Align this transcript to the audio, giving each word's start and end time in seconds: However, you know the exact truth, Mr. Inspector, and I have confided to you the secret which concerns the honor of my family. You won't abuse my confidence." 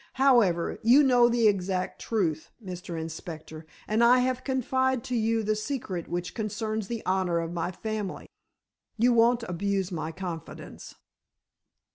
However, 0.13 0.79
you 0.81 1.03
know 1.03 1.29
the 1.29 1.47
exact 1.47 2.01
truth, 2.01 2.49
Mr. 2.59 2.99
Inspector, 2.99 3.67
and 3.87 4.03
I 4.03 4.17
have 4.21 4.43
confided 4.43 5.03
to 5.03 5.15
you 5.15 5.43
the 5.43 5.55
secret 5.55 6.07
which 6.07 6.33
concerns 6.33 6.87
the 6.87 7.05
honor 7.05 7.37
of 7.37 7.53
my 7.53 7.71
family. 7.71 8.27
You 8.97 9.13
won't 9.13 9.43
abuse 9.43 9.91
my 9.91 10.11
confidence." 10.11 10.95